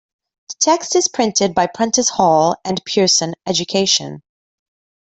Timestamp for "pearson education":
2.85-4.23